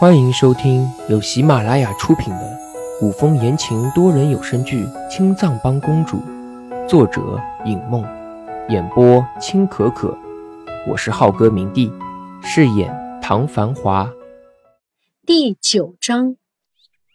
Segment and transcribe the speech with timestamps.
[0.00, 2.58] 欢迎收听由喜马拉雅出品的
[3.00, 6.18] 古风言情多人有声剧《青藏帮公主》，
[6.88, 7.20] 作者
[7.64, 8.04] 影梦，
[8.68, 10.16] 演播青可可。
[10.86, 11.90] 我是浩哥明帝，
[12.44, 14.08] 饰演唐繁华。
[15.26, 16.36] 第九章。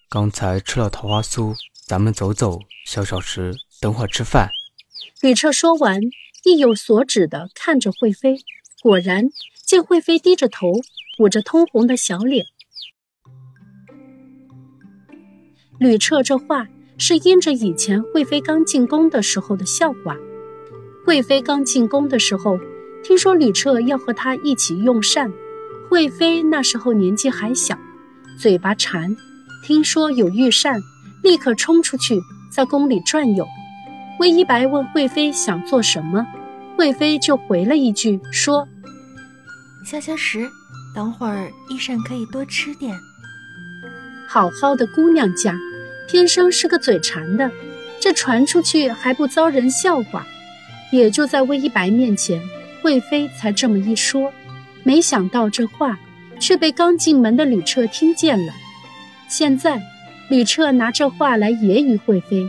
[0.09, 1.55] 刚才吃了桃花酥，
[1.87, 4.49] 咱们走走，消消食，等会儿吃饭。
[5.21, 6.01] 吕彻说完，
[6.43, 8.39] 意有所指的看着惠妃，
[8.81, 9.29] 果然
[9.65, 10.73] 见惠妃低着头，
[11.19, 12.47] 捂着通红的小脸。
[15.83, 16.65] 吕彻这话
[16.97, 20.15] 是因着以前惠妃刚进宫的时候的笑话。
[21.03, 22.57] 贵妃刚进宫的时候，
[23.03, 25.29] 听说吕彻要和她一起用膳。
[25.89, 27.77] 惠妃那时候年纪还小，
[28.39, 29.13] 嘴巴馋，
[29.67, 30.79] 听说有御膳，
[31.21, 32.17] 立刻冲出去
[32.49, 33.45] 在宫里转悠。
[34.21, 36.25] 魏一白问贵妃想做什么，
[36.77, 38.65] 贵妃就回了一句说
[39.85, 40.47] ：“消消食，
[40.95, 42.97] 等会儿御膳可以多吃点。”
[44.29, 45.53] 好好的姑娘家。
[46.13, 47.49] 天生是个嘴馋的，
[47.99, 50.27] 这传出去还不遭人笑话？
[50.91, 52.39] 也就在魏一白面前，
[52.83, 54.31] 惠妃才这么一说。
[54.83, 55.97] 没想到这话
[56.39, 58.53] 却被刚进门的吕彻听见了。
[59.27, 59.81] 现在，
[60.29, 62.47] 吕彻拿这话来揶揄惠妃，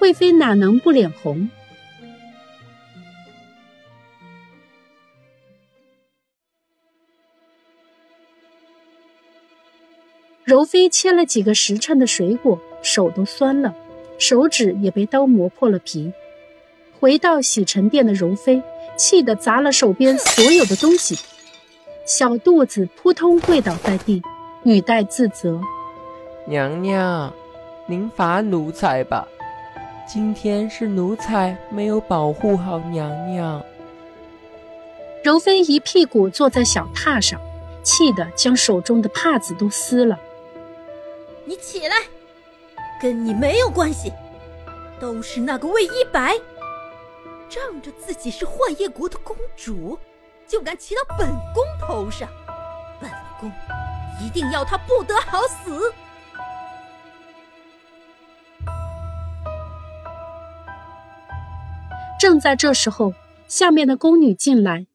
[0.00, 1.48] 惠妃哪能不脸红？
[10.42, 12.60] 柔妃切了几个时辰的水果。
[12.82, 13.74] 手都酸了，
[14.18, 16.12] 手指也被刀磨破了皮。
[16.98, 18.62] 回到洗尘殿的柔妃
[18.96, 21.18] 气得砸了手边所有的东西，
[22.06, 24.22] 小肚子扑通跪倒在地，
[24.64, 25.60] 语带自责
[26.48, 27.32] ：“娘娘，
[27.86, 29.28] 您罚奴才吧，
[30.08, 33.62] 今天是奴才没有保护好娘娘。”
[35.22, 37.38] 柔妃一屁股坐在小榻上，
[37.82, 40.18] 气得将手中的帕子都撕了。
[41.44, 41.96] 你起来！
[43.00, 44.12] 跟你没有关系，
[44.98, 46.34] 都是那个魏一白，
[47.48, 49.98] 仗着自己是幻夜国的公主，
[50.48, 52.28] 就敢骑到本宫头上，
[52.98, 53.52] 本宫
[54.24, 55.92] 一定要他不得好死！
[62.18, 63.12] 正在这时候，
[63.46, 64.86] 下面的宫女进来，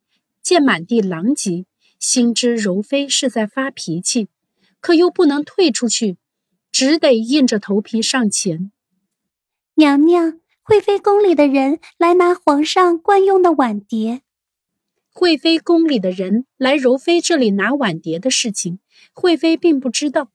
[0.42, 1.68] 见满地狼藉，
[2.00, 4.28] 心知柔妃是在发脾气，
[4.80, 6.18] 可又不能退出去。
[6.84, 8.72] 只得硬着头皮上前。
[9.76, 14.24] 娘娘，惠妃宫里的人来拿皇上惯用的碗碟。
[15.12, 18.80] 惠妃宫里的人来柔妃这里拿碗碟的事情，
[19.14, 20.32] 惠妃并不知道。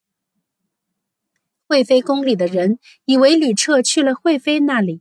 [1.67, 5.01] 惠妃宫里的人以为吕彻去了惠妃那里，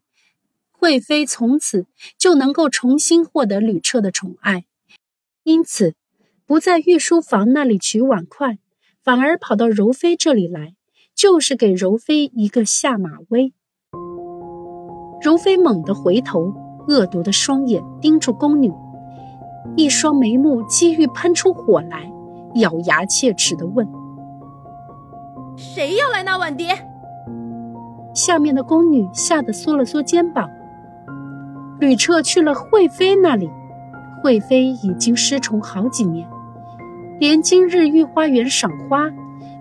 [0.72, 1.86] 惠妃从此
[2.18, 4.66] 就能够重新获得吕彻的宠爱，
[5.44, 5.94] 因此
[6.48, 8.58] 不在御书房那里取碗筷，
[9.04, 10.74] 反而跑到柔妃这里来。
[11.26, 13.52] 就是给柔妃一个下马威。
[15.20, 16.54] 柔妃猛地回头，
[16.88, 18.72] 恶毒的双眼盯住宫女，
[19.76, 22.12] 一双眉目几欲喷出火来，
[22.58, 23.88] 咬牙切齿地问
[25.58, 26.78] ：“谁要来拿碗碟？”
[28.14, 30.48] 下面的宫女吓得缩了缩肩膀。
[31.80, 33.50] 吕彻去了惠妃那里，
[34.22, 36.30] 惠妃已经失宠好几年，
[37.20, 39.10] 连今日御花园赏花。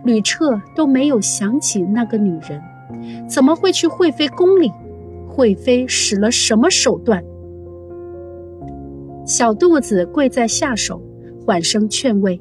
[0.04, 2.62] 吕彻都没有想起那个女人，
[3.28, 4.70] 怎么会去惠妃宫里？
[5.28, 7.24] 惠妃使了什么手段？
[9.26, 11.00] 小肚子跪在下手，
[11.44, 12.38] 缓声劝慰：“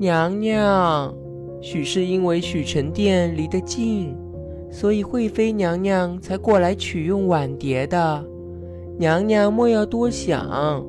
[0.00, 1.14] 娘娘，
[1.60, 4.16] 许是因为许臣殿离得近，
[4.70, 8.24] 所以惠妃娘娘才过来取用碗碟的。
[8.98, 10.82] 娘娘莫要多想，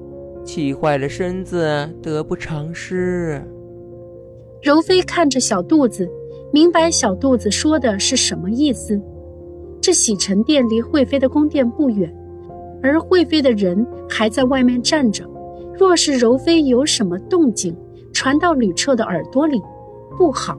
[0.46, 3.44] 气坏了身子，得不偿失。”
[4.66, 6.10] 柔妃看着小肚子，
[6.52, 9.00] 明白小肚子说的是什么意思。
[9.80, 12.12] 这洗尘殿离惠妃的宫殿不远，
[12.82, 15.24] 而惠妃的人还在外面站着。
[15.78, 17.78] 若是柔妃有什么动静
[18.12, 19.62] 传到吕彻的耳朵里，
[20.18, 20.58] 不好。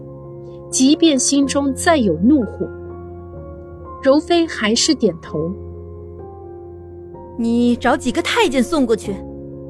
[0.71, 2.65] 即便心中再有怒火，
[4.05, 5.51] 柔妃还是点头。
[7.37, 9.17] 你找几个太监送过去，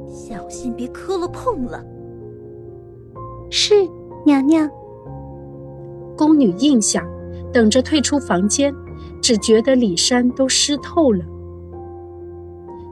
[0.06, 1.82] 小心别磕了碰了。
[3.48, 3.88] 是。
[4.26, 4.68] 娘娘，
[6.16, 7.06] 宫女应下，
[7.52, 8.74] 等着退出房间，
[9.22, 11.24] 只觉得里衫都湿透了。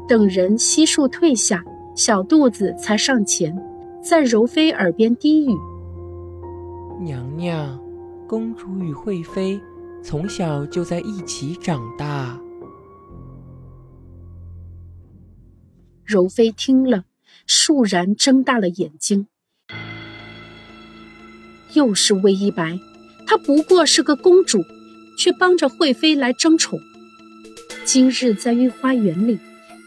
[0.06, 1.64] 等人悉数退下，
[1.96, 3.52] 小肚子才上前，
[4.00, 5.50] 在柔妃耳边低语
[7.02, 7.80] ：“娘娘，
[8.28, 9.60] 公主与惠妃
[10.04, 12.38] 从小就在一起长大。”
[16.06, 17.06] 柔妃听了，
[17.48, 19.26] 倏然睁大了眼睛。
[21.74, 22.78] 又是魏一白，
[23.26, 24.64] 她不过是个公主，
[25.18, 26.80] 却帮着惠妃来争宠。
[27.84, 29.38] 今日在御花园里，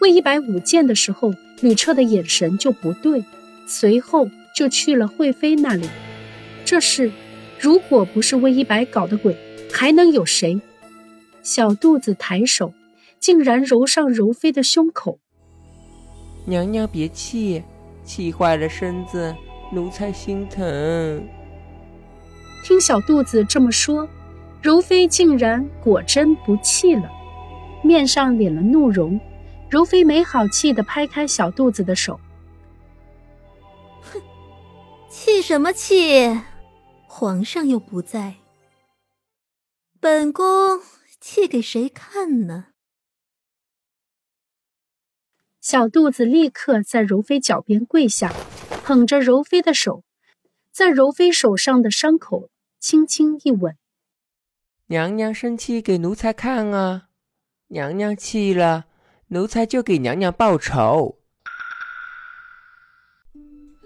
[0.01, 3.23] 魏一白舞剑的时候，吕彻的眼神就不对，
[3.65, 5.87] 随后就去了惠妃那里。
[6.63, 7.11] 这事，
[7.59, 9.35] 如果不是魏一白搞的鬼，
[9.71, 10.61] 还能有谁？
[11.41, 12.73] 小肚子抬手，
[13.19, 15.19] 竟然揉上柔妃的胸口。
[16.45, 17.63] 娘娘别气，
[18.03, 19.33] 气坏了身子，
[19.73, 21.27] 奴才心疼。
[22.67, 24.09] 听小肚子这么说，
[24.61, 27.09] 柔妃竟然果真不气了，
[27.81, 29.17] 面上敛了怒容。
[29.69, 32.19] 柔妃没好气的拍开小肚子的手
[34.03, 34.21] ：“哼，
[35.09, 36.41] 气什么气？
[37.07, 38.35] 皇上又不在，
[40.01, 40.43] 本宫。”
[41.21, 42.65] 气给谁看呢？
[45.61, 48.33] 小肚子立刻在柔妃脚边跪下，
[48.83, 50.03] 捧着柔妃的手，
[50.73, 53.75] 在柔妃手上的伤口轻轻一吻。
[54.87, 57.09] 娘娘生气给奴才看啊！
[57.67, 58.85] 娘娘气了，
[59.27, 61.17] 奴才就给娘娘报仇。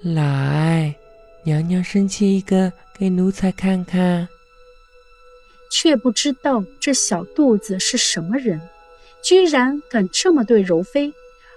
[0.03, 0.95] 来，
[1.43, 4.27] 娘娘生气一个给奴才看看。
[5.71, 8.61] 却不知道这小肚子是什么人，
[9.23, 11.13] 居然敢这么对柔妃，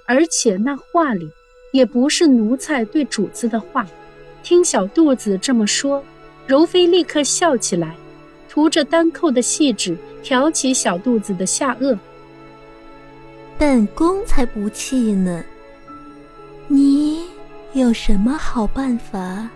[0.06, 1.28] 而且那话里
[1.72, 3.86] 也不是奴才对主子的话。
[4.42, 6.04] 听小肚子这么说，
[6.46, 7.96] 柔妃立刻笑起来，
[8.48, 11.98] 涂着单扣的细指挑起小肚子的下颚。
[13.58, 15.44] 本宫才不气呢，
[16.68, 17.24] 你
[17.72, 19.48] 有什么好办法？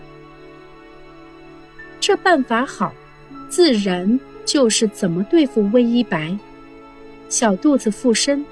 [2.01, 2.93] 这办法好，
[3.49, 4.19] 自然。
[4.49, 6.35] 就是怎么对付魏一白，
[7.29, 8.43] 小肚子附身，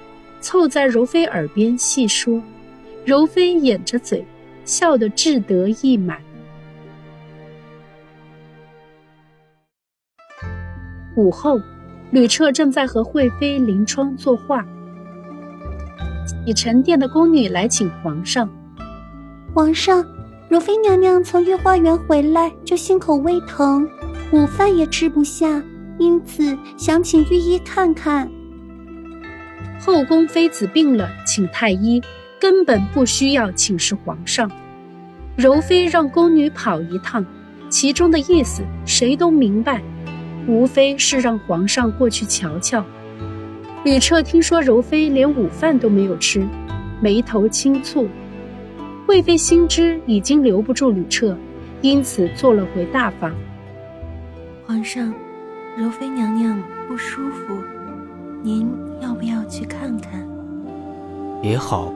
[0.42, 2.42] 凑在柔妃耳边细说。
[3.02, 4.22] 柔妃掩着嘴，
[4.66, 6.20] 笑得志得意满。
[11.16, 11.60] 午后，
[12.10, 14.64] 吕彻正在和惠妃临窗作画。
[16.26, 18.48] 洗尘殿的宫女来请皇上。
[19.54, 20.04] 皇上，
[20.48, 23.88] 柔妃娘娘从御花园回来就心口微疼，
[24.30, 25.62] 午饭也吃不下。
[25.98, 28.30] 因此想请御医看看。
[29.80, 32.02] 后宫妃子病了，请太医，
[32.38, 34.50] 根本不需要请示皇上。
[35.36, 37.24] 柔妃让宫女跑一趟，
[37.70, 39.82] 其中的意思谁都明白，
[40.46, 42.84] 无非是让皇上过去瞧瞧。
[43.84, 46.46] 吕彻听说柔妃连午饭都没有吃，
[47.00, 48.06] 眉头轻蹙。
[49.06, 51.36] 惠妃心知已经留不住吕彻，
[51.80, 53.34] 因此做了回大方。
[54.66, 55.12] 皇上。
[55.78, 56.58] 柔妃娘娘
[56.88, 57.54] 不舒服，
[58.42, 58.66] 您
[59.02, 60.26] 要不要去看看？
[61.42, 61.92] 也好。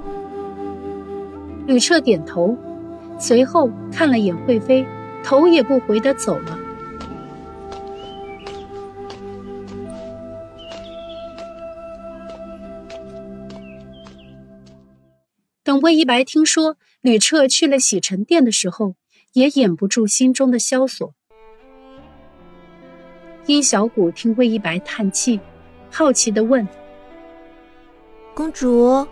[1.67, 2.55] 吕彻点头，
[3.19, 4.85] 随后看了眼惠妃，
[5.25, 6.59] 头也不回的走了。
[15.81, 18.97] 等魏一白听说吕彻去了洗尘殿的时候，
[19.33, 21.15] 也掩不住心中的萧索。
[23.47, 25.41] 殷小谷听魏一白叹气，
[25.91, 26.69] 好奇的问
[28.37, 29.07] ：“公主，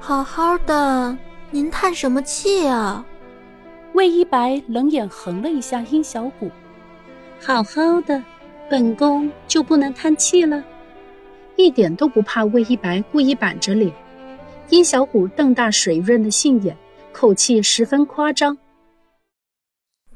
[0.00, 1.16] 好好的，
[1.52, 3.06] 您叹什么气啊？”
[3.94, 6.50] 魏一白冷眼横了一下殷小谷
[7.40, 8.20] ：“好好的，
[8.68, 10.64] 本宫就不能叹气了？”
[11.54, 13.94] 一点都不怕魏一白故意板着脸。
[14.70, 16.76] 殷小谷瞪大水润的杏眼，
[17.12, 18.56] 口气十分夸张：“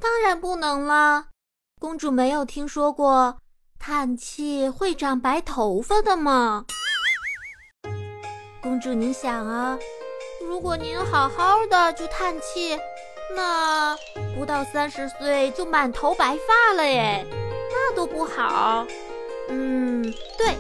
[0.00, 1.26] 当然不能了。”
[1.80, 3.38] 公主没有听说过
[3.78, 6.64] 叹气会长白头发的吗？
[8.60, 9.78] 公主，您想啊，
[10.44, 12.76] 如果您好好的就叹气，
[13.36, 13.96] 那
[14.36, 17.24] 不到三十岁就满头白发了耶，
[17.70, 18.84] 那多不好。
[19.48, 20.02] 嗯，
[20.36, 20.56] 对，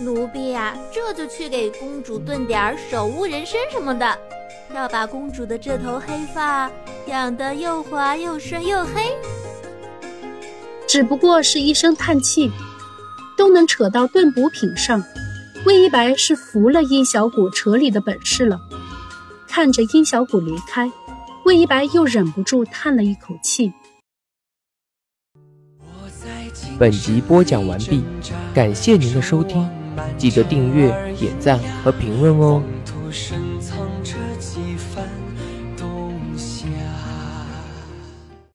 [0.00, 4.18] 奴婢呀，这就去给公主炖点儿手乌人参什么的，
[4.74, 6.70] 要把公主的这头黑发
[7.06, 9.16] 养得又滑又顺又黑。
[10.86, 12.50] 只不过是一声叹气，
[13.36, 15.02] 都能扯到炖补品上。
[15.66, 18.58] 魏一白是服了殷小谷扯理的本事了。
[19.48, 20.90] 看着殷小谷离开，
[21.44, 23.72] 魏一白又忍不住叹了一口气。
[26.78, 28.04] 本集播讲完毕，
[28.54, 29.68] 感谢您的收听，
[30.16, 30.88] 记得订阅、
[31.18, 32.62] 点赞和评论哦。